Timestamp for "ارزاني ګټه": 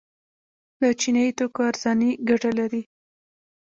1.69-2.51